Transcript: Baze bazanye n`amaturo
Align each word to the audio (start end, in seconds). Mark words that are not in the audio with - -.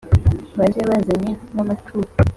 Baze 0.59 0.81
bazanye 0.89 1.31
n`amaturo 1.53 2.07